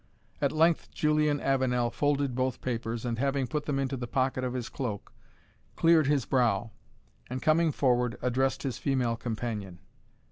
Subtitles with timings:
[0.41, 4.53] At length Julian Avenel folded both papers, and having put them into the pocket of
[4.55, 5.13] his cloak,
[5.75, 6.71] cleared his brow,
[7.29, 9.77] and, coming forward, addressed his female companion.